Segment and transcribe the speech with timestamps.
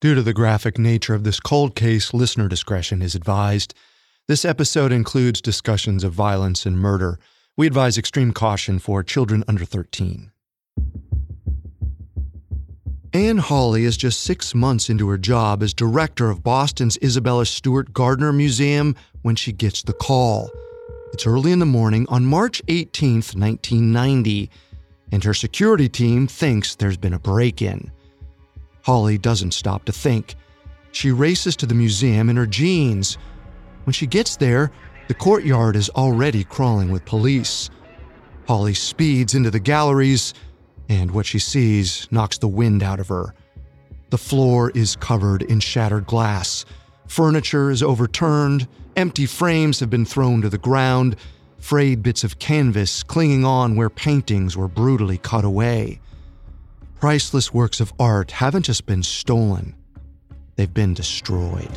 [0.00, 3.74] Due to the graphic nature of this cold case, listener discretion is advised.
[4.28, 7.18] This episode includes discussions of violence and murder.
[7.56, 10.30] We advise extreme caution for children under 13.
[13.12, 17.92] Anne Hawley is just six months into her job as director of Boston's Isabella Stewart
[17.92, 20.48] Gardner Museum when she gets the call.
[21.12, 24.48] It's early in the morning on March 18, 1990,
[25.10, 27.90] and her security team thinks there's been a break in.
[28.88, 30.34] Hawley doesn't stop to think.
[30.92, 33.18] She races to the museum in her jeans.
[33.84, 34.70] When she gets there,
[35.08, 37.68] the courtyard is already crawling with police.
[38.46, 40.32] Hawley speeds into the galleries,
[40.88, 43.34] and what she sees knocks the wind out of her.
[44.08, 46.64] The floor is covered in shattered glass.
[47.08, 48.66] Furniture is overturned,
[48.96, 51.16] empty frames have been thrown to the ground,
[51.58, 56.00] frayed bits of canvas clinging on where paintings were brutally cut away
[57.00, 59.72] priceless works of art haven't just been stolen,
[60.56, 61.70] they've been destroyed.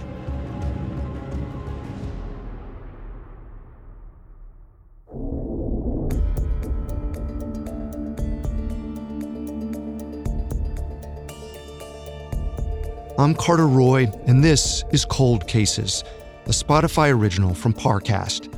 [13.19, 16.03] I'm Carter Roy, and this is Cold Cases,
[16.47, 18.51] a Spotify original from Parcast.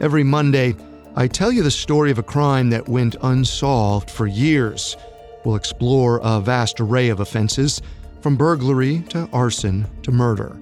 [0.00, 0.74] Every Monday,
[1.14, 4.96] I tell you the story of a crime that went unsolved for years
[5.44, 7.82] We'll explore a vast array of offenses,
[8.20, 10.56] from burglary to arson to murder.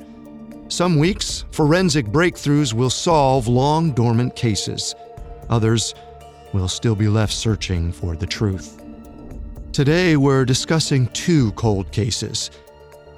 [0.68, 4.94] Some weeks, forensic breakthroughs will solve long dormant cases.
[5.50, 5.94] Others
[6.52, 8.82] will still be left searching for the truth.
[9.72, 12.50] Today, we're discussing two cold cases.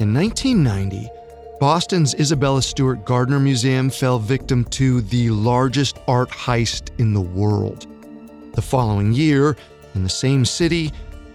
[0.00, 1.08] In 1990,
[1.60, 7.86] Boston's Isabella Stewart Gardner Museum fell victim to the largest art heist in the world.
[8.54, 9.56] The following year,
[9.94, 10.90] in the same city,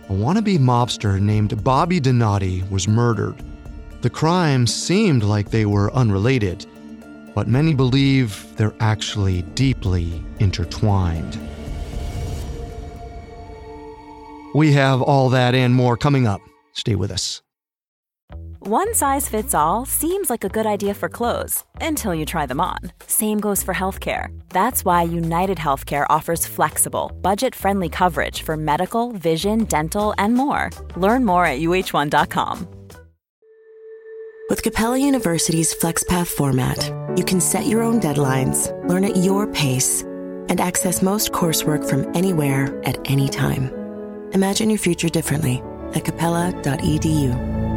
[0.09, 3.35] a wannabe mobster named Bobby Donati was murdered.
[4.01, 6.65] The crimes seemed like they were unrelated,
[7.35, 11.37] but many believe they're actually deeply intertwined.
[14.55, 16.41] We have all that and more coming up.
[16.71, 17.41] Stay with us.
[18.59, 22.59] One size fits all seems like a good idea for clothes until you try them
[22.59, 22.79] on.
[23.05, 24.37] Same goes for healthcare.
[24.49, 30.71] That's why United Healthcare offers flexible, budget friendly coverage for medical, vision, dental, and more.
[30.95, 32.67] Learn more at uh1.com.
[34.49, 40.01] With Capella University's FlexPath format, you can set your own deadlines, learn at your pace,
[40.49, 43.69] and access most coursework from anywhere at any time.
[44.31, 45.61] Imagine your future differently
[45.93, 47.76] at capella.edu.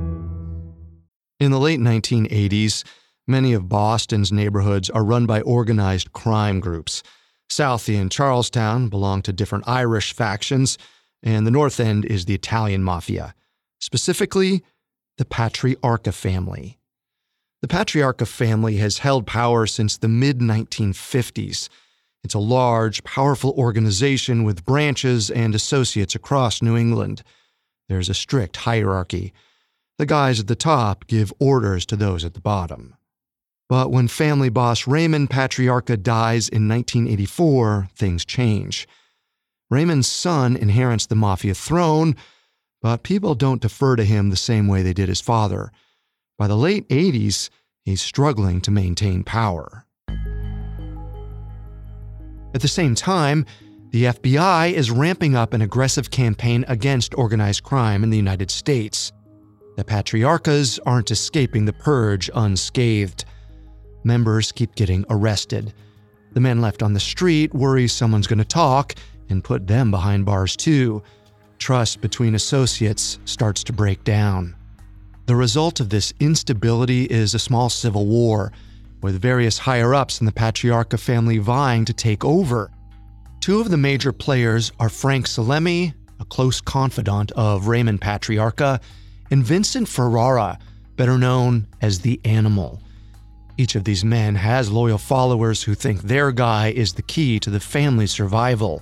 [1.41, 2.83] In the late 1980s,
[3.25, 7.01] many of Boston's neighborhoods are run by organized crime groups.
[7.49, 10.77] Southie and Charlestown belong to different Irish factions,
[11.23, 13.33] and the North End is the Italian mafia,
[13.79, 14.63] specifically
[15.17, 16.77] the Patriarca family.
[17.63, 21.69] The Patriarca family has held power since the mid 1950s.
[22.23, 27.23] It's a large, powerful organization with branches and associates across New England.
[27.89, 29.33] There's a strict hierarchy
[29.97, 32.95] the guys at the top give orders to those at the bottom.
[33.69, 38.87] But when family boss Raymond Patriarca dies in 1984, things change.
[39.69, 42.15] Raymond's son inherits the mafia throne,
[42.81, 45.71] but people don't defer to him the same way they did his father.
[46.37, 47.49] By the late 80s,
[47.85, 49.85] he's struggling to maintain power.
[52.53, 53.45] At the same time,
[53.91, 59.13] the FBI is ramping up an aggressive campaign against organized crime in the United States.
[59.77, 63.25] The Patriarcas aren't escaping the purge unscathed.
[64.03, 65.73] Members keep getting arrested.
[66.33, 68.95] The men left on the street worry someone's going to talk
[69.29, 71.03] and put them behind bars too.
[71.57, 74.55] Trust between associates starts to break down.
[75.25, 78.51] The result of this instability is a small civil war,
[79.01, 82.71] with various higher ups in the Patriarca family vying to take over.
[83.39, 88.79] Two of the major players are Frank Salemme, a close confidant of Raymond Patriarca,
[89.31, 90.59] and Vincent Ferrara,
[90.97, 92.81] better known as the Animal.
[93.57, 97.49] Each of these men has loyal followers who think their guy is the key to
[97.49, 98.81] the family's survival.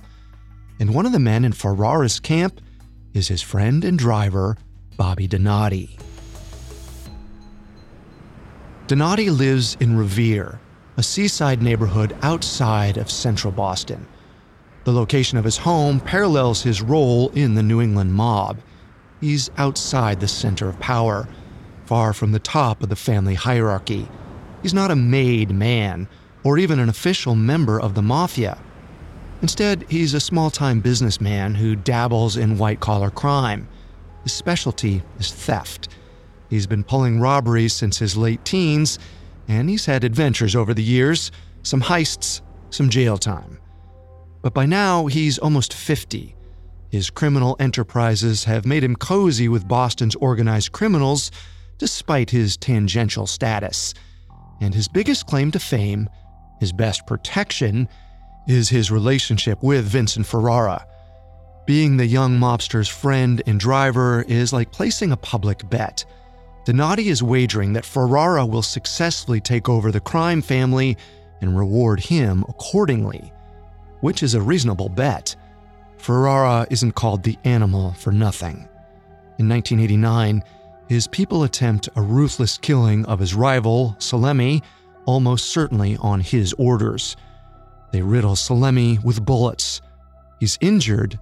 [0.78, 2.60] And one of the men in Ferrara's camp
[3.14, 4.56] is his friend and driver,
[4.96, 5.98] Bobby Donati.
[8.86, 10.58] Donati lives in Revere,
[10.96, 14.06] a seaside neighborhood outside of central Boston.
[14.84, 18.58] The location of his home parallels his role in the New England mob.
[19.20, 21.28] He's outside the center of power,
[21.84, 24.08] far from the top of the family hierarchy.
[24.62, 26.08] He's not a made man
[26.42, 28.58] or even an official member of the mafia.
[29.42, 33.68] Instead, he's a small time businessman who dabbles in white collar crime.
[34.22, 35.88] His specialty is theft.
[36.48, 38.98] He's been pulling robberies since his late teens,
[39.48, 41.30] and he's had adventures over the years
[41.62, 42.40] some heists,
[42.70, 43.58] some jail time.
[44.42, 46.34] But by now, he's almost 50.
[46.90, 51.30] His criminal enterprises have made him cozy with Boston's organized criminals,
[51.78, 53.94] despite his tangential status.
[54.60, 56.08] And his biggest claim to fame,
[56.58, 57.88] his best protection,
[58.48, 60.84] is his relationship with Vincent Ferrara.
[61.64, 66.04] Being the young mobster's friend and driver is like placing a public bet.
[66.64, 70.96] Donati is wagering that Ferrara will successfully take over the crime family
[71.40, 73.32] and reward him accordingly,
[74.00, 75.36] which is a reasonable bet.
[76.00, 78.68] Ferrara isn't called the animal for nothing.
[79.38, 80.42] In 1989,
[80.88, 84.62] his people attempt a ruthless killing of his rival, Salemme,
[85.04, 87.16] almost certainly on his orders.
[87.92, 89.82] They riddle Salemme with bullets.
[90.40, 91.18] He's injured,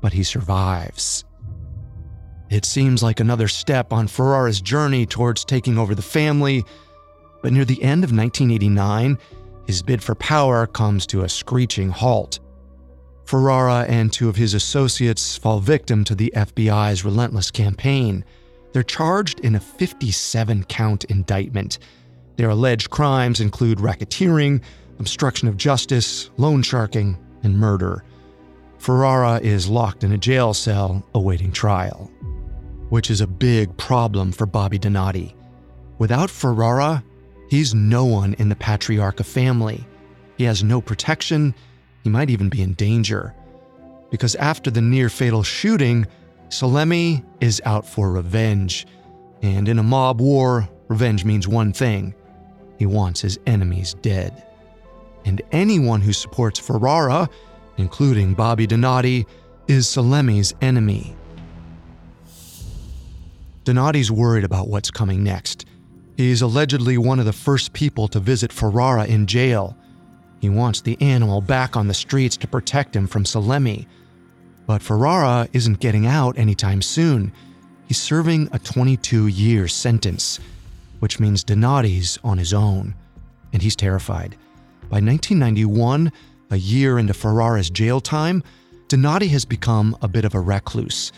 [0.00, 1.24] but he survives.
[2.48, 6.64] It seems like another step on Ferrara's journey towards taking over the family,
[7.42, 9.18] but near the end of 1989,
[9.66, 12.38] his bid for power comes to a screeching halt.
[13.26, 18.24] Ferrara and two of his associates fall victim to the FBI's relentless campaign.
[18.72, 21.80] They're charged in a 57 count indictment.
[22.36, 24.62] Their alleged crimes include racketeering,
[25.00, 28.04] obstruction of justice, loan sharking, and murder.
[28.78, 32.08] Ferrara is locked in a jail cell awaiting trial,
[32.90, 35.34] which is a big problem for Bobby Donati.
[35.98, 37.02] Without Ferrara,
[37.50, 39.84] he's no one in the Patriarca family.
[40.36, 41.54] He has no protection,
[42.06, 43.34] he might even be in danger.
[44.10, 46.06] Because after the near fatal shooting,
[46.48, 48.86] Salemme is out for revenge.
[49.42, 52.14] And in a mob war, revenge means one thing
[52.78, 54.46] he wants his enemies dead
[55.26, 57.28] and anyone who supports Ferrara,
[57.76, 59.26] including Bobby Donati,
[59.66, 61.16] is Salemme's enemy.
[63.64, 65.66] Donati's worried about what's coming next.
[66.16, 69.76] He's allegedly one of the first people to visit Ferrara in jail.
[70.40, 73.86] He wants the animal back on the streets to protect him from Salemme.
[74.66, 77.32] But Ferrara isn't getting out anytime soon.
[77.86, 80.40] He's serving a 22 year sentence,
[80.98, 82.94] which means Donati's on his own,
[83.52, 84.36] and he's terrified.
[84.82, 86.12] By 1991,
[86.50, 88.42] a year into Ferrara's jail time,
[88.88, 91.12] Donati has become a bit of a recluse.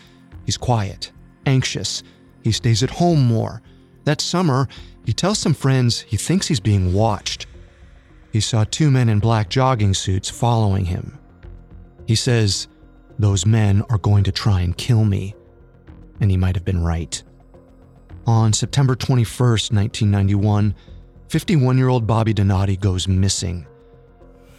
[0.45, 1.11] He's quiet,
[1.45, 2.03] anxious,
[2.43, 3.61] he stays at home more.
[4.05, 4.67] That summer,
[5.05, 7.45] he tells some friends he thinks he's being watched.
[8.31, 11.17] He saw two men in black jogging suits following him.
[12.07, 12.67] He says,
[13.17, 15.35] Those men are going to try and kill me.
[16.19, 17.21] And he might have been right.
[18.27, 20.75] On September 21st, 1991,
[21.29, 23.65] 51 year old Bobby Donati goes missing.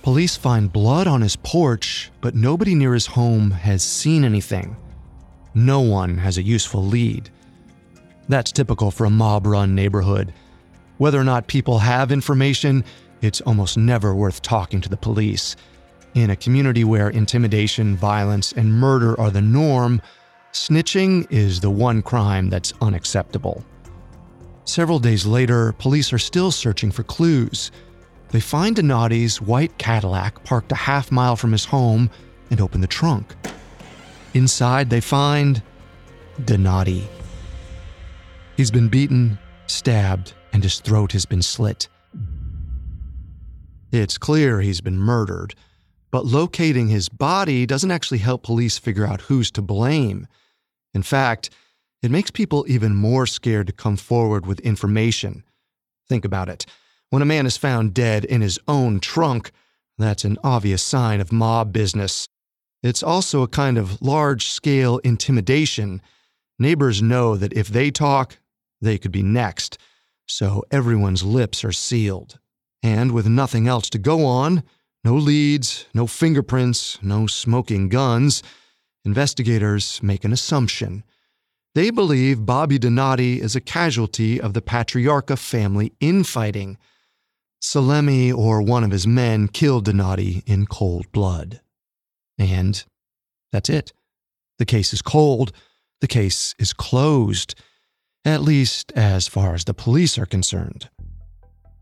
[0.03, 4.77] Police find blood on his porch, but nobody near his home has seen anything.
[5.55, 7.31] No one has a useful lead.
[8.29, 10.33] That's typical for a mob run neighborhood.
[10.99, 12.85] Whether or not people have information,
[13.23, 15.57] it's almost never worth talking to the police.
[16.15, 20.03] In a community where intimidation, violence, and murder are the norm,
[20.53, 23.65] snitching is the one crime that's unacceptable.
[24.65, 27.71] Several days later, police are still searching for clues.
[28.31, 32.11] They find Donati's white Cadillac parked a half mile from his home
[32.51, 33.35] and open the trunk.
[34.35, 35.63] Inside, they find
[36.45, 37.09] Donati.
[38.57, 41.89] He's been beaten, stabbed, and his throat has been slit.
[43.93, 45.55] It's clear he's been murdered,
[46.11, 50.29] but locating his body doesn't actually help police figure out who's to blame.
[50.95, 51.51] In fact,
[52.03, 55.45] it makes people even more scared to come forward with information.
[56.09, 56.67] Think about it.
[57.11, 59.51] When a man is found dead in his own trunk,
[59.99, 62.27] that's an obvious sign of mob business.
[62.83, 66.01] It's also a kind of large scale intimidation.
[66.59, 68.39] Neighbors know that if they talk,
[68.81, 69.79] they could be next,
[70.27, 72.39] so everyone's lips are sealed.
[72.83, 74.63] And with nothing else to go on,
[75.05, 78.43] no leads, no fingerprints, no smoking guns,
[79.05, 81.05] investigators make an assumption.
[81.75, 86.79] They believe Bobby Donati is a casualty of the Patriarca family infighting.
[87.63, 91.61] Salemme or one of his men killed Donati in cold blood.
[92.39, 92.83] And
[93.53, 93.93] that's it.
[94.59, 95.53] The case is cold.
[96.01, 97.55] The case is closed,
[98.25, 100.89] at least as far as the police are concerned.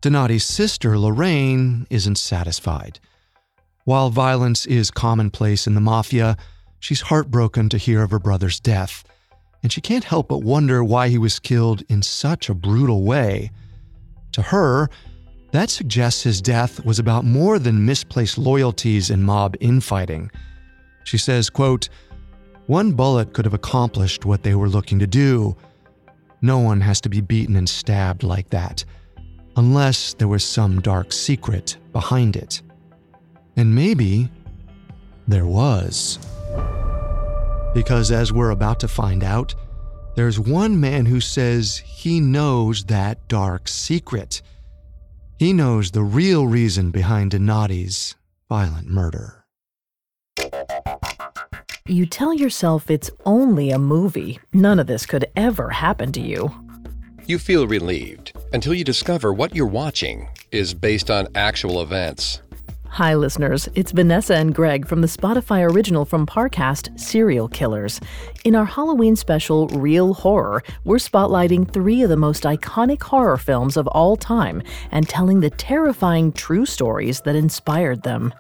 [0.00, 3.00] Donati's sister, Lorraine, isn't satisfied.
[3.84, 6.36] While violence is commonplace in the mafia,
[6.78, 9.02] she's heartbroken to hear of her brother's death,
[9.62, 13.50] and she can't help but wonder why he was killed in such a brutal way.
[14.32, 14.88] To her,
[15.50, 20.30] that suggests his death was about more than misplaced loyalties and mob infighting.
[21.04, 21.88] She says, quote,
[22.66, 25.56] one bullet could have accomplished what they were looking to do.
[26.42, 28.84] No one has to be beaten and stabbed like that,
[29.56, 32.62] unless there was some dark secret behind it.
[33.56, 34.30] And maybe
[35.26, 36.18] there was.
[37.74, 39.54] Because as we're about to find out,
[40.14, 44.42] there's one man who says he knows that dark secret.
[45.38, 48.16] He knows the real reason behind Donati's
[48.48, 49.44] violent murder.
[51.86, 54.40] You tell yourself it's only a movie.
[54.52, 56.67] None of this could ever happen to you.
[57.28, 62.40] You feel relieved until you discover what you're watching is based on actual events.
[62.86, 63.68] Hi, listeners.
[63.74, 68.00] It's Vanessa and Greg from the Spotify original from Parcast, Serial Killers.
[68.46, 73.76] In our Halloween special, Real Horror, we're spotlighting three of the most iconic horror films
[73.76, 78.32] of all time and telling the terrifying true stories that inspired them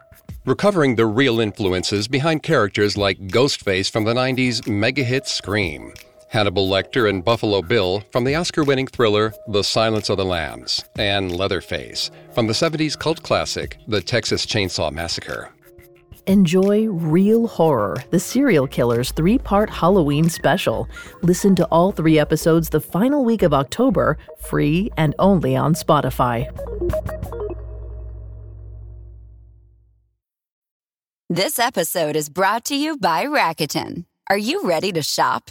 [0.46, 5.92] recovering the real influences behind characters like Ghostface from the 90s mega hit Scream,
[6.30, 10.84] Hannibal Lecter and Buffalo Bill from the Oscar winning thriller The Silence of the Lambs,
[10.98, 15.50] and Leatherface from the 70s cult classic The Texas Chainsaw Massacre.
[16.26, 20.86] Enjoy Real Horror, the serial killer's three part Halloween special.
[21.22, 26.46] Listen to all three episodes the final week of October, free and only on Spotify.
[31.30, 34.04] This episode is brought to you by Rakuten.
[34.28, 35.50] Are you ready to shop?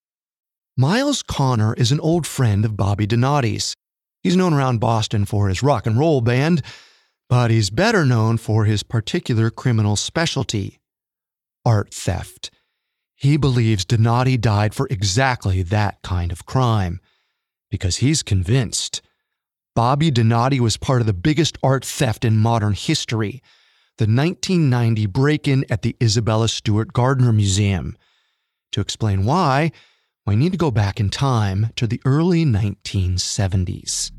[0.77, 3.75] Miles Connor is an old friend of Bobby Donati's.
[4.23, 6.61] He's known around Boston for his rock and roll band,
[7.27, 10.79] but he's better known for his particular criminal specialty
[11.65, 12.51] art theft.
[13.15, 17.01] He believes Donati died for exactly that kind of crime
[17.69, 19.01] because he's convinced
[19.75, 23.41] Bobby Donati was part of the biggest art theft in modern history
[23.97, 27.95] the 1990 break in at the Isabella Stewart Gardner Museum.
[28.71, 29.71] To explain why,
[30.25, 34.11] we need to go back in time to the early 1970s.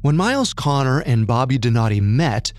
[0.00, 2.52] When Miles Connor and Bobby Donati met,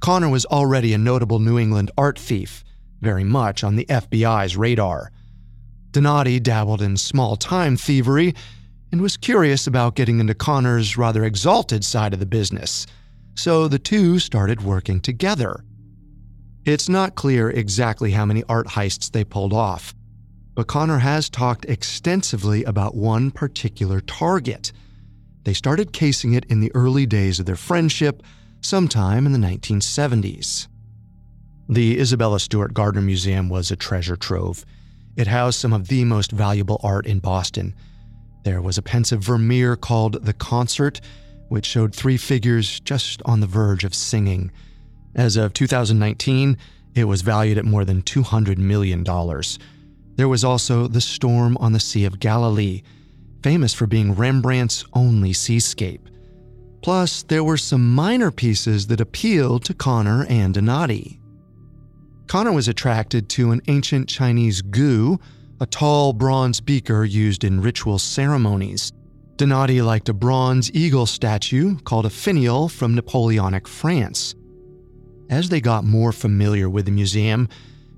[0.00, 2.64] Connor was already a notable New England art thief,
[3.00, 5.12] very much on the FBI's radar.
[5.92, 8.34] Donati dabbled in small time thievery
[8.90, 12.86] and was curious about getting into Connor's rather exalted side of the business,
[13.36, 15.62] so the two started working together.
[16.64, 19.94] It's not clear exactly how many art heists they pulled off,
[20.58, 24.72] but Connor has talked extensively about one particular target.
[25.44, 28.24] They started casing it in the early days of their friendship,
[28.60, 30.66] sometime in the 1970s.
[31.68, 34.64] The Isabella Stewart Gardner Museum was a treasure trove.
[35.16, 37.72] It housed some of the most valuable art in Boston.
[38.42, 41.00] There was a pensive Vermeer called The Concert,
[41.50, 44.50] which showed three figures just on the verge of singing.
[45.14, 46.58] As of 2019,
[46.96, 49.04] it was valued at more than $200 million.
[50.18, 52.82] There was also The Storm on the Sea of Galilee,
[53.44, 56.08] famous for being Rembrandt's only seascape.
[56.82, 61.20] Plus, there were some minor pieces that appealed to Connor and Donati.
[62.26, 65.20] Connor was attracted to an ancient Chinese gu,
[65.60, 68.92] a tall bronze beaker used in ritual ceremonies.
[69.36, 74.34] Donati liked a bronze eagle statue called a finial from Napoleonic France.
[75.30, 77.48] As they got more familiar with the museum,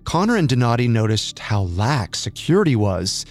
[0.04, 3.26] Connor and Donati noticed how lax security was.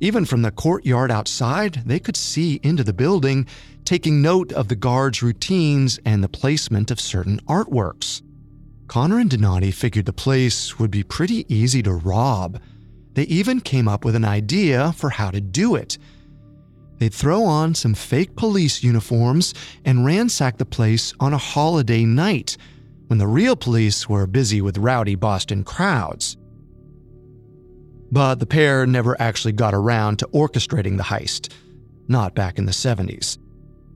[0.00, 3.46] Even from the courtyard outside, they could see into the building,
[3.84, 8.22] taking note of the guards' routines and the placement of certain artworks.
[8.86, 12.60] Connor and Donati figured the place would be pretty easy to rob.
[13.14, 15.98] They even came up with an idea for how to do it.
[16.98, 22.56] They'd throw on some fake police uniforms and ransack the place on a holiday night
[23.08, 26.36] when the real police were busy with rowdy Boston crowds.
[28.10, 31.52] But the pair never actually got around to orchestrating the heist,
[32.06, 33.38] not back in the 70s.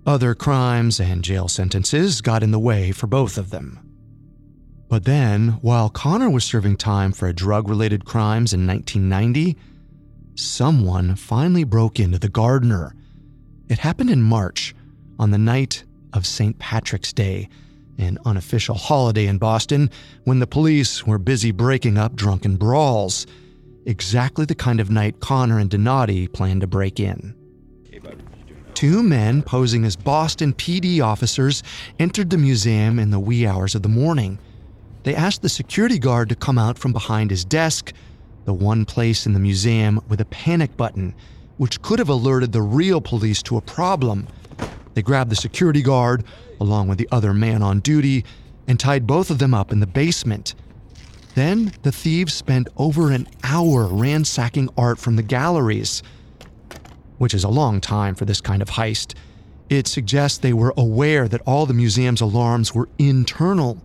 [0.04, 3.78] Other crimes and jail sentences got in the way for both of them.
[4.88, 9.56] But then, while Connor was serving time for drug related crimes in 1990,
[10.34, 12.94] someone finally broke into the Gardner.
[13.68, 14.74] It happened in March,
[15.18, 16.58] on the night of St.
[16.58, 17.48] Patrick's Day,
[18.04, 19.90] an unofficial holiday in Boston
[20.24, 23.26] when the police were busy breaking up drunken brawls.
[23.86, 27.34] Exactly the kind of night Connor and Donati planned to break in.
[28.74, 31.62] Two men posing as Boston PD officers
[31.98, 34.38] entered the museum in the wee hours of the morning.
[35.04, 37.92] They asked the security guard to come out from behind his desk,
[38.44, 41.14] the one place in the museum with a panic button,
[41.58, 44.26] which could have alerted the real police to a problem.
[44.94, 46.24] They grabbed the security guard,
[46.62, 48.24] along with the other man on duty,
[48.66, 50.54] and tied both of them up in the basement.
[51.34, 56.02] Then the thieves spent over an hour ransacking art from the galleries,
[57.18, 59.14] which is a long time for this kind of heist.
[59.68, 63.82] It suggests they were aware that all the museum's alarms were internal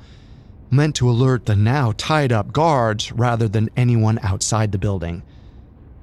[0.70, 5.24] meant to alert the now tied up guards rather than anyone outside the building.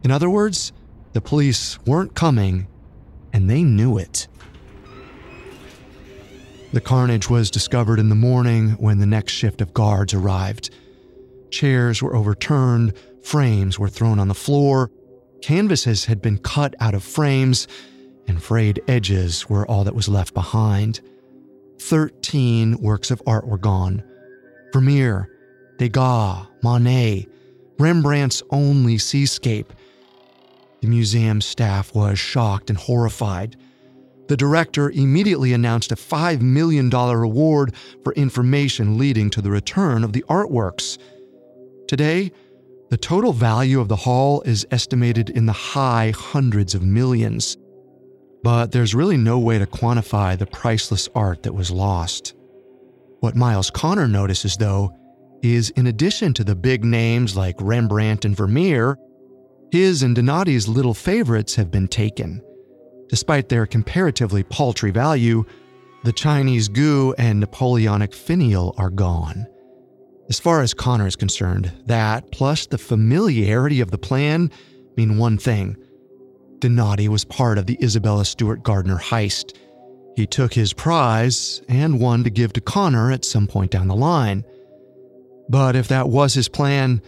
[0.03, 0.73] In other words,
[1.13, 2.67] the police weren't coming,
[3.33, 4.27] and they knew it.
[6.75, 10.71] The carnage was discovered in the morning when the next shift of guards arrived.
[11.53, 14.91] Chairs were overturned, frames were thrown on the floor,
[15.41, 17.69] canvases had been cut out of frames,
[18.27, 21.01] and frayed edges were all that was left behind.
[21.79, 24.03] Thirteen works of art were gone
[24.73, 25.29] Vermeer,
[25.79, 27.29] Degas, Monet,
[27.79, 29.73] Rembrandt's only seascape.
[30.81, 33.55] The museum staff was shocked and horrified.
[34.29, 40.13] The director immediately announced a $5 million reward for information leading to the return of
[40.13, 40.99] the artworks.
[41.87, 42.33] Today,
[42.91, 47.57] the total value of the haul is estimated in the high hundreds of millions.
[48.43, 52.35] But there's really no way to quantify the priceless art that was lost.
[53.21, 54.95] What Miles Connor notices, though,
[55.43, 58.99] is in addition to the big names like Rembrandt and Vermeer,
[59.71, 62.43] his and Donati's little favorites have been taken.
[63.09, 65.45] Despite their comparatively paltry value,
[66.05, 69.47] the Chinese gu and Napoleonic finial are gone.
[70.29, 74.51] As far as Connor is concerned, that plus the familiarity of the plan
[74.97, 75.77] mean one thing.
[76.59, 79.55] Donati was part of the Isabella Stewart Gardner heist,
[80.15, 83.97] he took his prize and one to give to Connor at some point down the
[83.97, 84.45] line.
[85.49, 87.03] But if that was his plan,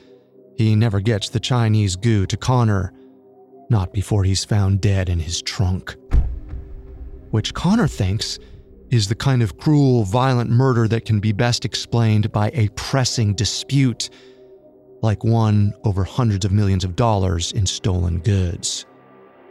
[0.57, 2.93] he never gets the Chinese gu to Connor,
[3.68, 5.96] not before he's found dead in his trunk.
[7.31, 8.38] Which Connor thinks
[8.90, 13.35] is the kind of cruel, violent murder that can be best explained by a pressing
[13.35, 14.11] dispute,
[15.02, 18.87] like one over hundreds of millions of dollars in stolen goods,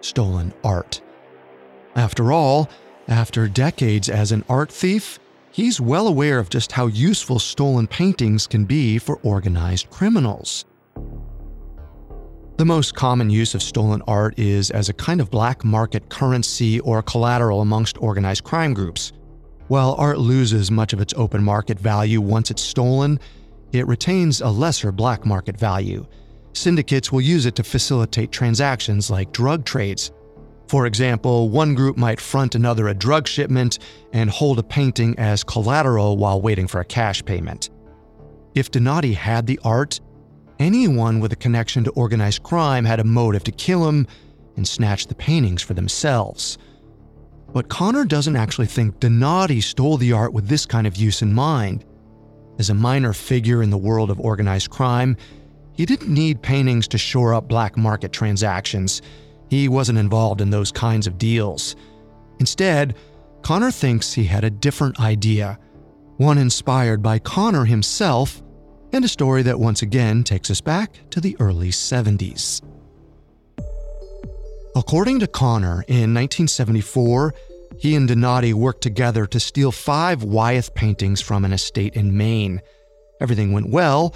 [0.02, 1.02] stolen art.
[1.96, 2.70] After all,
[3.08, 5.20] after decades as an art thief,
[5.52, 10.66] he's well aware of just how useful stolen paintings can be for organized criminals.
[12.58, 16.80] The most common use of stolen art is as a kind of black market currency
[16.80, 19.12] or collateral amongst organized crime groups.
[19.68, 23.20] While art loses much of its open market value once it's stolen,
[23.72, 26.06] it retains a lesser black market value.
[26.54, 30.12] Syndicates will use it to facilitate transactions like drug trades,
[30.68, 33.80] for example, one group might front another a drug shipment
[34.14, 37.70] and hold a painting as collateral while waiting for a cash payment.
[38.56, 40.00] If Donati had the art,
[40.60, 44.08] anyone with a connection to organized crime had a motive to kill him
[44.56, 46.58] and snatch the paintings for themselves.
[47.54, 51.34] But Connor doesn't actually think Donati stole the art with this kind of use in
[51.34, 51.86] mind.
[52.60, 55.18] As a minor figure in the world of organized crime,
[55.74, 59.02] he didn't need paintings to shore up black market transactions.
[59.50, 61.76] He wasn't involved in those kinds of deals.
[62.40, 62.96] Instead,
[63.42, 65.60] Connor thinks he had a different idea,
[66.18, 68.42] one inspired by Connor himself,
[68.92, 72.62] and a story that once again takes us back to the early 70s.
[74.76, 77.34] According to Connor, in 1974,
[77.78, 82.62] he and Donati worked together to steal five Wyeth paintings from an estate in Maine.
[83.22, 84.14] Everything went well,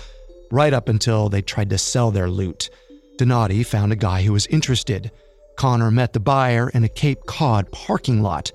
[0.52, 2.70] right up until they tried to sell their loot.
[3.18, 5.12] Donati found a guy who was interested.
[5.58, 8.52] Connor met the buyer in a Cape Cod parking lot,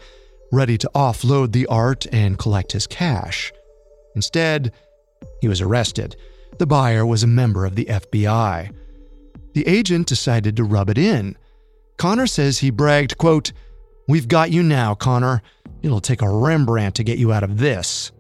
[0.50, 3.52] ready to offload the art and collect his cash.
[4.14, 4.72] Instead,
[5.44, 6.16] He was arrested.
[6.56, 8.74] The buyer was a member of the FBI.
[9.52, 11.36] The agent decided to rub it in.
[11.98, 13.52] Connor says he bragged, quote,
[14.08, 15.42] We've got you now, Connor.
[15.82, 18.10] It'll take a Rembrandt to get you out of this.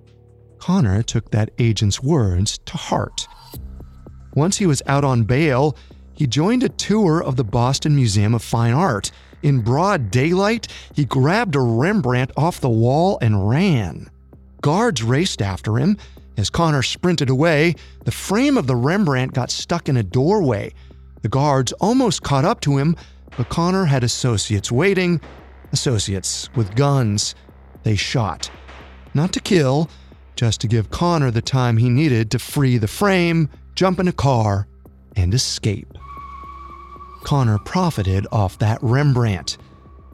[0.58, 3.26] Connor took that agent's words to heart.
[4.34, 5.78] Once he was out on bail,
[6.12, 9.10] he joined a tour of the Boston Museum of Fine Art.
[9.42, 14.10] In broad daylight, he grabbed a Rembrandt off the wall and ran.
[14.60, 15.96] Guards raced after him.
[16.36, 20.74] As Connor sprinted away, the frame of the Rembrandt got stuck in a doorway.
[21.22, 22.96] The guards almost caught up to him,
[23.36, 25.20] but Connor had associates waiting,
[25.72, 27.34] associates with guns.
[27.82, 28.50] They shot.
[29.14, 29.88] Not to kill,
[30.36, 34.12] just to give Connor the time he needed to free the frame, jump in a
[34.12, 34.66] car,
[35.16, 35.92] and escape.
[37.22, 39.56] Connor profited off that Rembrandt.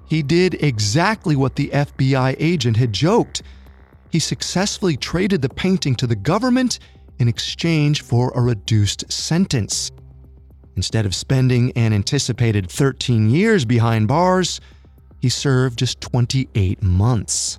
[0.06, 3.42] He did exactly what the FBI agent had joked.
[4.10, 6.78] He successfully traded the painting to the government
[7.18, 9.90] in exchange for a reduced sentence.
[10.76, 14.60] Instead of spending an anticipated 13 years behind bars,
[15.20, 17.58] he served just 28 months.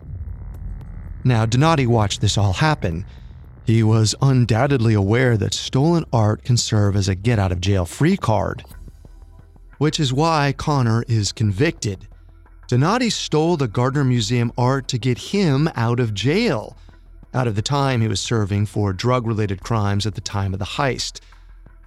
[1.23, 3.05] Now, Donati watched this all happen.
[3.65, 7.85] He was undoubtedly aware that stolen art can serve as a get out of jail
[7.85, 8.63] free card
[9.81, 12.07] which is why Connor is convicted.
[12.71, 16.77] Donati stole the Gardner Museum art to get him out of jail,
[17.33, 20.59] out of the time he was serving for drug related crimes at the time of
[20.59, 21.19] the heist.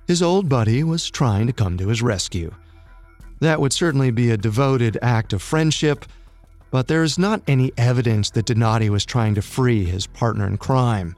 [0.07, 2.55] His old buddy was trying to come to his rescue.
[3.41, 6.05] That would certainly be a devoted act of friendship,
[6.71, 10.59] but there is not any evidence that Donati was trying to free his partner in
[10.59, 11.17] crime.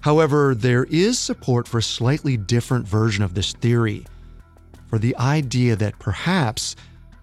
[0.00, 4.04] However, there is support for a slightly different version of this theory
[4.88, 6.74] for the idea that perhaps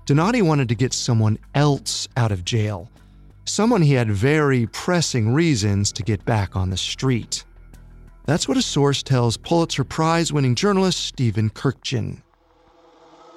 [0.05, 2.89] Donati wanted to get someone else out of jail,
[3.45, 7.43] someone he had very pressing reasons to get back on the street.
[8.25, 12.21] That's what a source tells Pulitzer Prize winning journalist Stephen Kurkjian.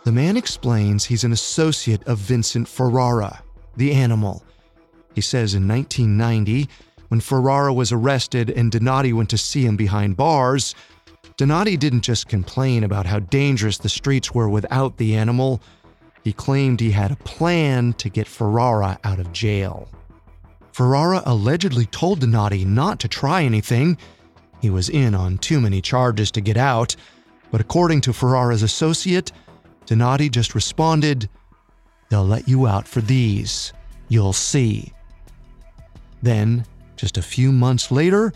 [0.05, 3.43] The man explains he's an associate of Vincent Ferrara,
[3.77, 4.45] the animal.
[5.15, 6.69] He says in 1990,
[7.09, 10.75] when Ferrara was arrested and Donati went to see him behind bars,
[11.37, 15.63] Donati didn't just complain about how dangerous the streets were without the animal,
[16.25, 19.89] he claimed he had a plan to get Ferrara out of jail.
[20.73, 23.99] Ferrara allegedly told Donati not to try anything.
[24.61, 26.97] He was in on too many charges to get out,
[27.53, 29.31] but according to Ferrara's associate,
[29.85, 31.29] Donati just responded,
[32.09, 33.73] They'll let you out for these.
[34.09, 34.93] You'll see.
[36.23, 36.65] Then,
[36.97, 38.33] just a few months later,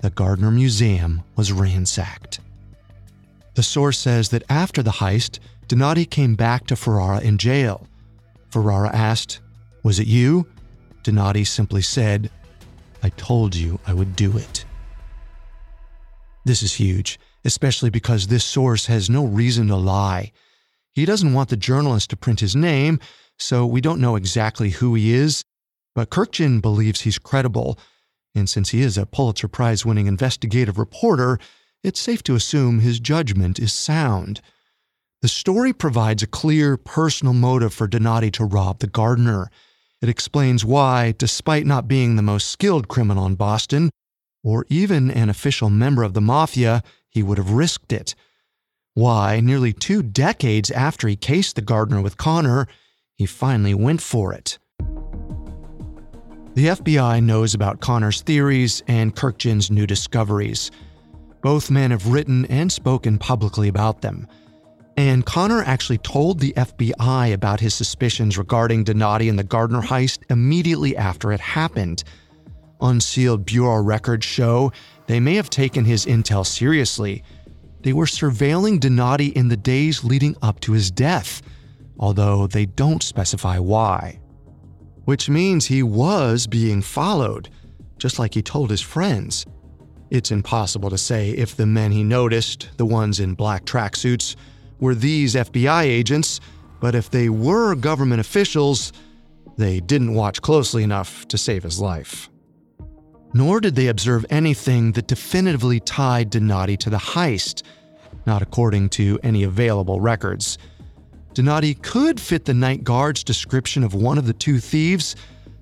[0.00, 2.40] the Gardner Museum was ransacked.
[3.54, 5.38] The source says that after the heist,
[5.72, 7.86] Donati came back to Ferrara in jail.
[8.50, 9.40] Ferrara asked,
[9.82, 10.46] Was it you?
[11.02, 12.30] Donati simply said,
[13.02, 14.66] I told you I would do it.
[16.44, 20.32] This is huge, especially because this source has no reason to lie.
[20.92, 23.00] He doesn't want the journalist to print his name,
[23.38, 25.42] so we don't know exactly who he is,
[25.94, 27.78] but Kurkjian believes he's credible
[28.34, 31.38] and since he is a Pulitzer Prize winning investigative reporter,
[31.82, 34.42] it's safe to assume his judgment is sound.
[35.22, 39.52] The story provides a clear personal motive for Donati to rob the Gardner.
[40.00, 43.90] It explains why, despite not being the most skilled criminal in Boston,
[44.42, 48.16] or even an official member of the mafia, he would have risked it.
[48.94, 52.66] Why, nearly two decades after he cased the Gardner with Connor,
[53.14, 54.58] he finally went for it.
[56.54, 60.72] The FBI knows about Connor's theories and Kurkjian's new discoveries.
[61.42, 64.26] Both men have written and spoken publicly about them.
[64.96, 70.20] And Connor actually told the FBI about his suspicions regarding Donati and the Gardner heist
[70.30, 72.04] immediately after it happened.
[72.80, 74.72] Unsealed Bureau records show
[75.06, 77.24] they may have taken his intel seriously.
[77.80, 81.42] They were surveilling Donati in the days leading up to his death,
[81.98, 84.20] although they don't specify why
[85.04, 87.48] which means he was being followed,
[87.98, 89.46] just like he told his friends.
[90.10, 94.36] It's impossible to say if the men he noticed, the ones in black tracksuits,
[94.82, 96.40] were these FBI agents,
[96.80, 98.92] but if they were government officials,
[99.56, 102.28] they didn't watch closely enough to save his life.
[103.32, 107.62] Nor did they observe anything that definitively tied Donati to the heist,
[108.26, 110.58] not according to any available records.
[111.32, 115.14] Donati could fit the night guard's description of one of the two thieves,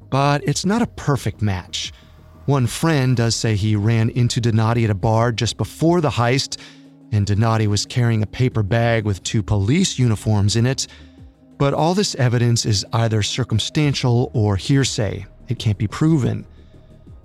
[0.08, 1.92] but it's not a perfect match.
[2.46, 6.58] One friend does say he ran into Donati at a bar just before the heist,
[7.12, 10.86] and Donati was carrying a paper bag with two police uniforms in it.
[11.58, 15.26] But all this evidence is either circumstantial or hearsay.
[15.48, 16.46] It can't be proven.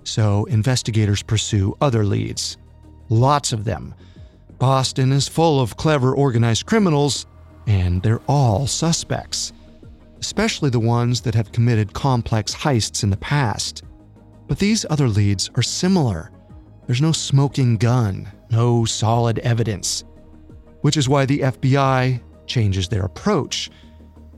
[0.04, 2.56] So investigators pursue other leads.
[3.08, 3.94] lots of them.
[4.58, 7.26] Boston is full of clever organized criminals,
[7.66, 9.52] and they're all suspects,
[10.20, 13.82] especially the ones that have committed complex heists in the past.
[14.48, 16.30] But these other leads are similar.
[16.86, 20.04] There's no smoking gun, no solid evidence,
[20.80, 23.70] which is why the FBI changes their approach.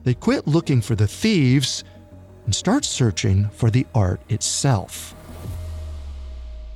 [0.05, 1.85] They quit looking for the thieves
[2.45, 5.15] and start searching for the art itself.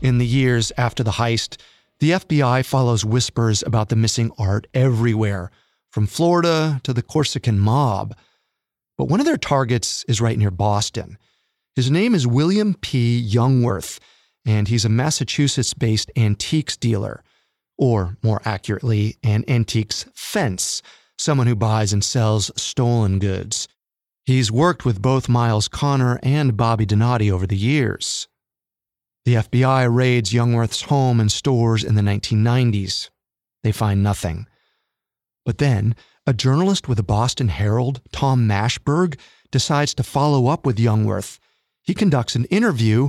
[0.02, 1.58] In the years after the heist,
[2.00, 5.50] the FBI follows whispers about the missing art everywhere,
[5.90, 8.16] from Florida to the Corsican mob.
[8.98, 11.18] But one of their targets is right near Boston.
[11.76, 13.26] His name is William P.
[13.30, 14.00] Youngworth,
[14.44, 17.22] and he's a Massachusetts based antiques dealer,
[17.78, 20.82] or more accurately, an antiques fence,
[21.18, 23.68] someone who buys and sells stolen goods.
[24.24, 28.28] He's worked with both Miles Connor and Bobby Donati over the years.
[29.24, 33.10] The FBI raids Youngworth's home and stores in the 1990s.
[33.62, 34.46] They find nothing.
[35.44, 35.94] But then,
[36.26, 39.18] a journalist with the Boston Herald, Tom Mashberg,
[39.50, 41.38] decides to follow up with Youngworth.
[41.82, 43.08] He conducts an interview,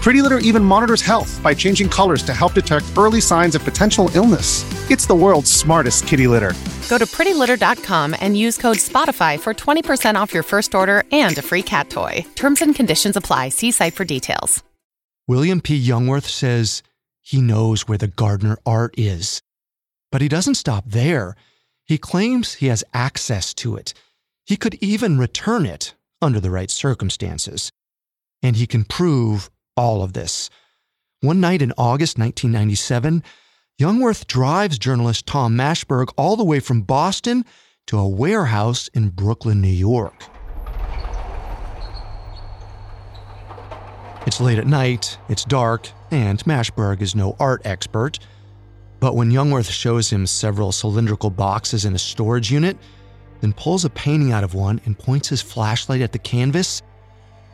[0.00, 4.10] Pretty Litter even monitors health by changing colors to help detect early signs of potential
[4.14, 4.64] illness.
[4.90, 6.54] It's the world's smartest kitty litter.
[6.88, 11.42] Go to prettylitter.com and use code SPOTIFY for 20% off your first order and a
[11.42, 12.24] free cat toy.
[12.34, 13.50] Terms and conditions apply.
[13.50, 14.64] See site for details.
[15.28, 15.78] William P.
[15.78, 16.82] Youngworth says
[17.20, 19.42] he knows where the Gardner art is.
[20.10, 21.36] But he doesn't stop there.
[21.84, 23.92] He claims he has access to it.
[24.46, 27.70] He could even return it under the right circumstances.
[28.42, 30.50] And he can prove all of this.
[31.20, 33.22] One night in August 1997,
[33.80, 37.44] Youngworth drives journalist Tom Mashberg all the way from Boston
[37.86, 40.22] to a warehouse in Brooklyn, New York.
[44.26, 48.18] It's late at night, it's dark, and Mashberg is no art expert.
[49.00, 52.76] But when Youngworth shows him several cylindrical boxes in a storage unit,
[53.40, 56.82] then pulls a painting out of one and points his flashlight at the canvas,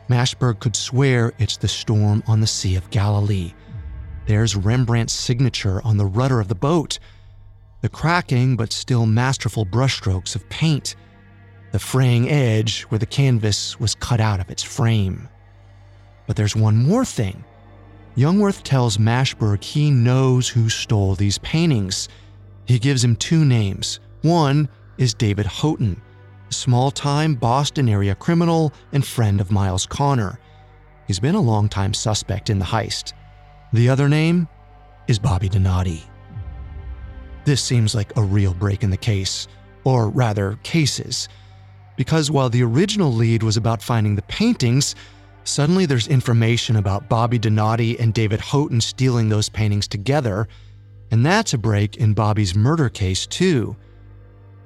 [0.09, 3.53] Mashberg could swear it's the storm on the Sea of Galilee.
[4.25, 6.99] There's Rembrandt's signature on the rudder of the boat,
[7.81, 10.95] the cracking but still masterful brushstrokes of paint,
[11.71, 15.27] the fraying edge where the canvas was cut out of its frame.
[16.25, 17.43] But there's one more thing.
[18.15, 22.09] Youngworth tells Mashberg he knows who stole these paintings.
[22.65, 23.99] He gives him two names.
[24.23, 26.01] One is David Houghton,
[26.49, 30.39] small time Boston area criminal and friend of Miles Connor.
[31.07, 33.13] He's been a long-time suspect in the heist.
[33.73, 34.47] The other name
[35.07, 36.03] is Bobby Donati.
[37.45, 39.47] This seems like a real break in the case,
[39.83, 41.29] or rather, cases.
[41.95, 44.95] Because while the original lead was about finding the paintings,
[45.47, 50.45] Suddenly, there's information about Bobby Donati and David Houghton stealing those paintings together,
[51.09, 53.77] and that's a break in Bobby's murder case, too.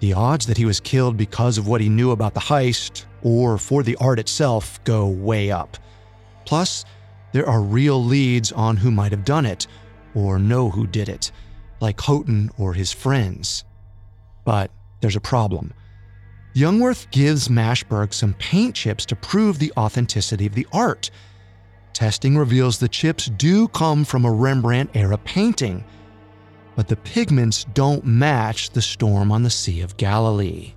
[0.02, 3.58] The odds that he was killed because of what he knew about the heist or
[3.60, 5.78] for the art itself go way up.
[6.46, 6.86] Plus,
[7.34, 9.68] there are real leads on who might have done it
[10.16, 11.32] or know who did it,
[11.80, 13.64] like Houghton or his friends.
[14.44, 15.72] But there's a problem.
[16.56, 21.12] Youngworth gives Mashberg some paint chips to prove the authenticity of the art.
[21.94, 25.86] Testing reveals the chips do come from a Rembrandt era painting,
[26.76, 30.74] but the pigments don't match the storm on the Sea of Galilee.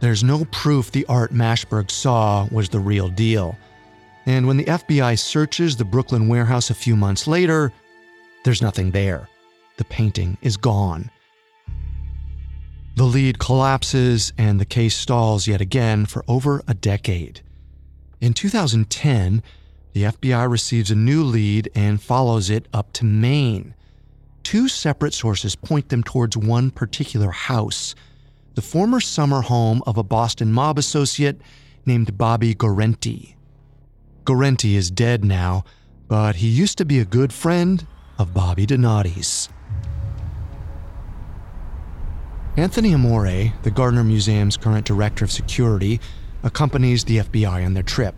[0.00, 3.56] There's no proof the art Mashberg saw was the real deal.
[4.26, 7.72] And when the FBI searches the Brooklyn warehouse a few months later,
[8.44, 9.28] there's nothing there.
[9.76, 11.10] The painting is gone.
[12.96, 17.40] The lead collapses and the case stalls yet again for over a decade.
[18.20, 19.42] In 2010,
[19.92, 23.74] the FBI receives a new lead and follows it up to Maine.
[24.50, 27.94] Two separate sources point them towards one particular house,
[28.56, 31.40] the former summer home of a Boston mob associate
[31.86, 33.36] named Bobby Guarente.
[34.24, 35.62] Guarente is dead now,
[36.08, 37.86] but he used to be a good friend
[38.18, 39.48] of Bobby Donati's.
[42.56, 46.00] Anthony Amore, the Gardner Museum's current director of security,
[46.42, 48.16] accompanies the FBI on their trip.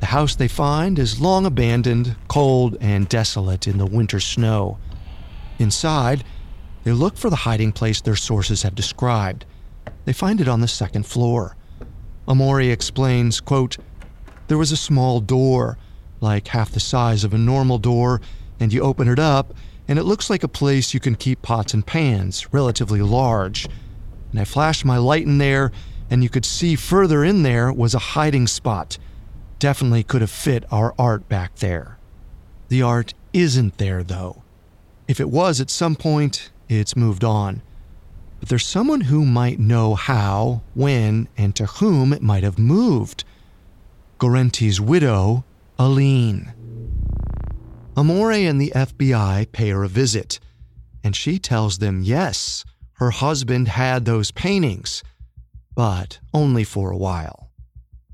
[0.00, 4.76] The house they find is long abandoned, cold, and desolate in the winter snow.
[5.58, 6.24] Inside,
[6.84, 9.44] they look for the hiding place their sources have described.
[10.04, 11.56] They find it on the second floor.
[12.28, 13.76] Amore explains, quote,
[14.48, 15.78] There was a small door,
[16.20, 18.20] like half the size of a normal door,
[18.60, 19.54] and you open it up,
[19.88, 23.68] and it looks like a place you can keep pots and pans, relatively large.
[24.30, 25.72] And I flashed my light in there,
[26.10, 28.98] and you could see further in there was a hiding spot.
[29.58, 31.98] Definitely could have fit our art back there.
[32.68, 34.42] The art isn't there, though.
[35.08, 37.62] If it was at some point, it's moved on.
[38.40, 43.24] But there's someone who might know how, when, and to whom it might have moved.
[44.18, 45.44] Guarente's widow,
[45.78, 46.52] Aline.
[47.96, 50.38] Amore and the FBI pay her a visit,
[51.02, 52.64] and she tells them yes,
[52.94, 55.02] her husband had those paintings,
[55.74, 57.50] but only for a while.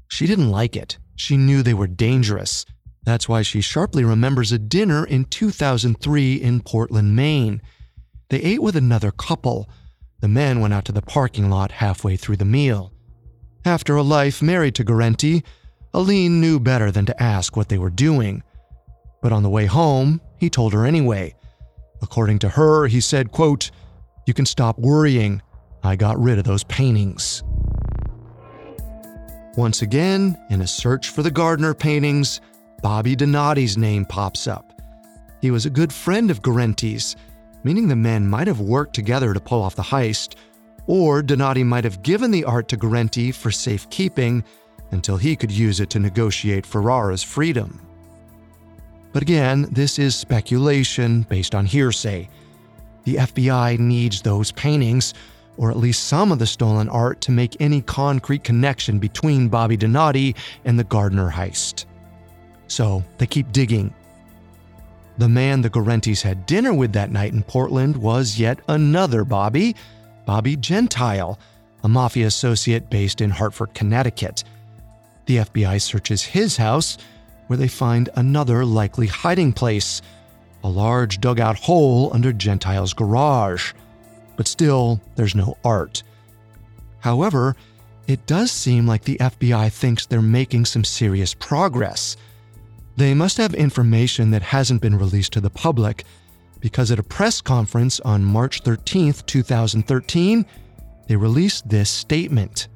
[0.08, 0.98] She didn't like it.
[1.16, 2.66] She knew they were dangerous.
[3.04, 7.60] That's why she sharply remembers a dinner in 2003 in Portland, Maine.
[8.30, 9.68] They ate with another couple.
[10.20, 12.92] The men went out to the parking lot halfway through the meal.
[13.64, 15.42] After a life married to Guarente,
[15.92, 18.42] Aline knew better than to ask what they were doing.
[19.20, 21.34] But on the way home, he told her anyway.
[22.00, 23.70] According to her, he said, quote,
[24.26, 25.42] You can stop worrying.
[25.82, 27.42] I got rid of those paintings.
[29.56, 32.40] Once again, in a search for the Gardner paintings,
[32.82, 34.72] Bobby Donati's name pops up.
[35.40, 37.14] He was a good friend of Guarente's,
[37.62, 40.34] meaning the men might have worked together to pull off the heist,
[40.88, 44.42] or Donati might have given the art to Garenti for safekeeping
[44.90, 47.80] until he could use it to negotiate Ferrara's freedom.
[49.12, 52.28] But again, this is speculation based on hearsay.
[53.04, 55.14] The FBI needs those paintings,
[55.56, 59.76] or at least some of the stolen art, to make any concrete connection between Bobby
[59.76, 61.84] Donati and the Gardner heist.
[62.72, 63.92] So they keep digging.
[65.18, 69.76] The man the Guarentes had dinner with that night in Portland was yet another Bobby,
[70.24, 71.38] Bobby Gentile,
[71.84, 74.44] a mafia associate based in Hartford, Connecticut.
[75.26, 76.96] The FBI searches his house,
[77.46, 80.00] where they find another likely hiding place
[80.64, 83.74] a large dugout hole under Gentile's garage.
[84.36, 86.04] But still, there's no art.
[87.00, 87.54] However,
[88.06, 92.16] it does seem like the FBI thinks they're making some serious progress.
[92.96, 96.04] They must have information that hasn't been released to the public
[96.60, 100.46] because at a press conference on March 13, 2013,
[101.08, 102.68] they released this statement.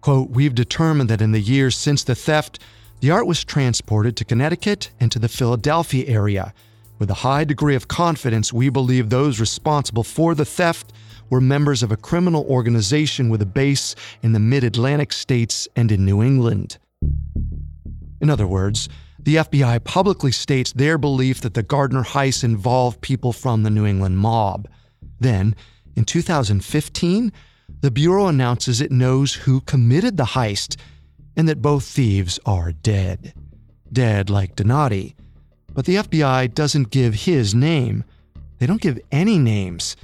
[0.00, 2.60] Quote, We've determined that in the years since the theft,
[3.00, 6.52] the art was transported to Connecticut and to the Philadelphia area.
[6.98, 10.92] With a high degree of confidence, we believe those responsible for the theft
[11.30, 15.92] were members of a criminal organization with a base in the mid Atlantic states and
[15.92, 16.78] in New England.
[18.20, 18.88] In other words,
[19.28, 23.84] the FBI publicly states their belief that the Gardner heist involved people from the New
[23.84, 24.66] England mob.
[25.20, 25.54] Then,
[25.94, 27.30] in 2015,
[27.82, 30.80] the Bureau announces it knows who committed the heist
[31.36, 33.34] and that both thieves are dead.
[33.92, 35.14] Dead like Donati.
[35.74, 38.04] But the FBI doesn't give his name.
[38.58, 39.94] They don't give any names.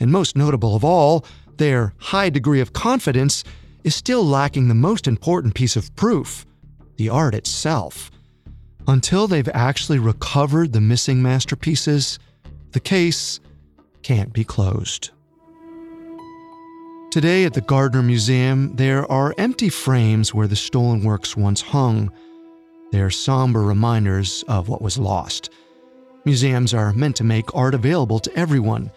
[0.00, 1.26] And most notable of all,
[1.58, 3.44] their high degree of confidence
[3.84, 6.46] is still lacking the most important piece of proof
[6.96, 8.10] the art itself.
[8.88, 12.18] Until they've actually recovered the missing masterpieces,
[12.72, 13.38] the case
[14.02, 15.10] can't be closed.
[17.12, 22.10] Today at the Gardner Museum, there are empty frames where the stolen works once hung.
[22.90, 25.50] They're somber reminders of what was lost.
[26.24, 28.90] Museums are meant to make art available to everyone,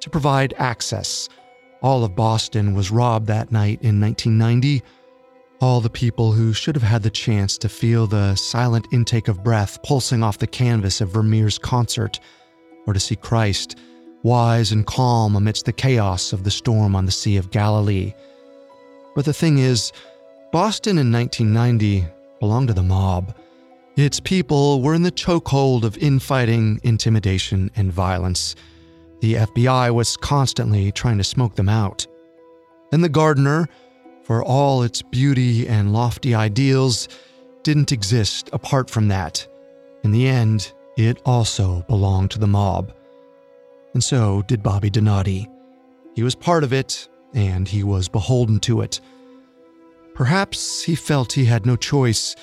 [0.00, 1.28] to provide access.
[1.82, 4.82] All of Boston was robbed that night in 1990.
[5.60, 9.44] All the people who should have had the chance to feel the silent intake of
[9.44, 12.20] breath pulsing off the canvas of Vermeer's concert,
[12.86, 13.76] or to see Christ
[14.24, 18.12] wise and calm amidst the chaos of the storm on the Sea of Galilee.
[19.14, 19.92] But the thing is,
[20.50, 22.06] Boston in 1990
[22.40, 23.34] belonged to the mob.
[23.96, 28.56] Its people were in the chokehold of infighting, intimidation, and violence.
[29.20, 32.06] The FBI was constantly trying to smoke them out.
[32.92, 33.68] And the Gardner,
[34.24, 37.08] for all its beauty and lofty ideals,
[37.62, 39.46] didn't exist apart from that.
[40.02, 42.92] In the end, it also belonged to the mob
[43.94, 45.48] and so did Bobby Donati.
[46.14, 49.00] He was part of it, and he was beholden to it.
[50.14, 52.36] Perhaps he felt he had no choice.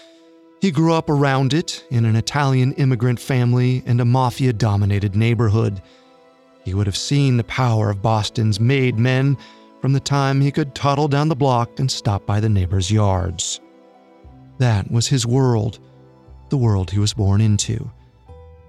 [0.61, 5.81] He grew up around it in an Italian immigrant family and a mafia dominated neighborhood.
[6.63, 9.37] He would have seen the power of Boston's made men
[9.81, 13.59] from the time he could toddle down the block and stop by the neighbors' yards.
[14.59, 15.79] That was his world,
[16.49, 17.89] the world he was born into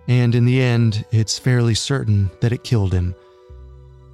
[0.08, 3.14] and in the end, it's fairly certain that it killed him.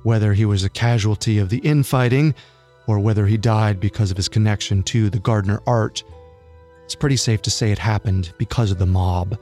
[0.02, 2.34] Whether he was a casualty of the infighting
[2.86, 6.02] or whether he died because of his connection to the Gardner art,
[6.84, 9.38] it's pretty safe to say it happened because of the mob.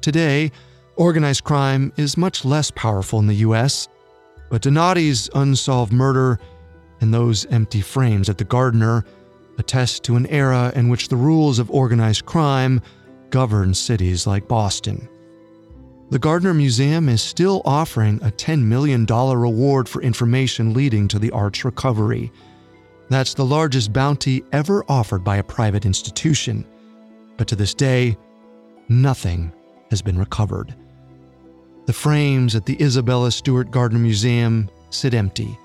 [0.00, 0.50] Today,
[0.96, 3.88] organized crime is much less powerful in the US,
[4.50, 6.38] but Donati's unsolved murder
[7.00, 9.04] and those empty frames at the Gardner
[9.56, 12.82] attest to an era in which the rules of organized crime
[13.30, 15.08] govern cities like Boston.
[16.10, 21.30] The Gardner Museum is still offering a $10 million reward for information leading to the
[21.30, 22.32] art's recovery.
[23.08, 26.66] That's the largest bounty ever offered by a private institution.
[27.36, 28.16] But to this day,
[28.88, 29.52] nothing
[29.90, 30.74] has been recovered.
[31.86, 35.58] The frames at the Isabella Stewart Gardner Museum sit empty,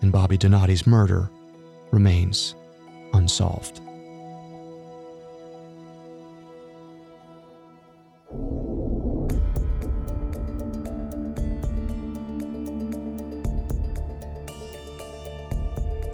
[0.00, 1.28] and Bobby Donati's murder
[1.90, 2.54] remains
[3.12, 3.80] unsolved.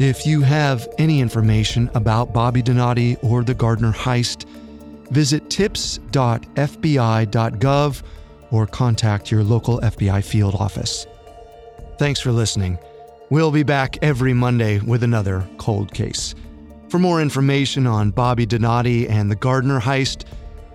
[0.00, 4.46] If you have any information about Bobby Donati or the Gardner heist,
[5.10, 6.02] visit tips.fbi.gov
[8.50, 11.06] or contact your local FBI field office.
[11.98, 12.78] Thanks for listening.
[13.30, 16.34] We'll be back every Monday with another cold case.
[16.88, 20.24] For more information on Bobby Donati and the Gardner heist,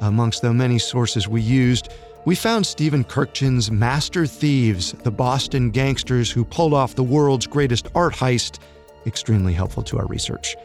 [0.02, 1.90] amongst the many sources we used,
[2.26, 7.90] we found Stephen Kurkjian's Master Thieves, the Boston gangsters who pulled off the world's greatest
[7.94, 8.60] art heist
[9.06, 10.56] extremely helpful to our research.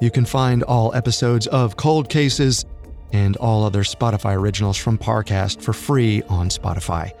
[0.00, 2.64] You can find all episodes of Cold Cases
[3.12, 7.12] and all other Spotify originals from Parcast for free on Spotify.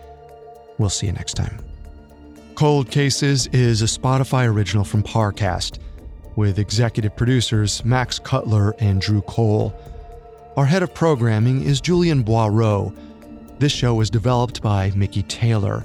[0.78, 1.58] We'll see you next time.
[2.54, 5.78] Cold Cases is a Spotify original from Parcast,
[6.36, 9.74] with executive producers Max Cutler and Drew Cole.
[10.56, 12.96] Our head of programming is Julian Boireau.
[13.58, 15.84] This show was developed by Mickey Taylor.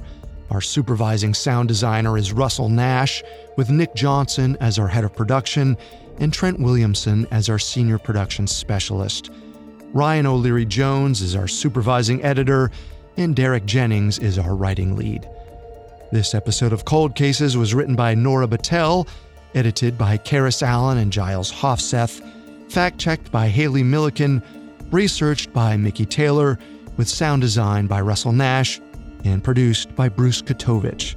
[0.50, 3.22] Our supervising sound designer is Russell Nash,
[3.56, 5.76] with Nick Johnson as our head of production
[6.18, 9.30] and Trent Williamson as our senior production specialist.
[9.94, 12.72] Ryan O'Leary Jones is our supervising editor,
[13.16, 15.28] and Derek Jennings is our writing lead.
[16.10, 19.06] This episode of Cold Cases was written by Nora Battelle,
[19.54, 22.20] edited by Karis Allen and Giles Hofseth,
[22.72, 24.42] fact checked by Haley Milliken,
[24.90, 26.58] researched by Mickey Taylor,
[26.96, 28.80] with sound design by Russell Nash,
[29.22, 31.14] and produced by Bruce Katovich.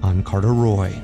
[0.00, 0.96] I'm Carter Roy.